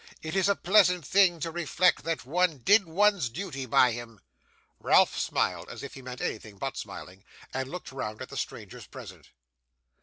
[0.23, 4.19] It is a pleasant thing to reflect that one did one's duty by him.'
[4.79, 8.87] Ralph smiled, as if he meant anything but smiling, and looked round at the strangers
[8.87, 9.29] present.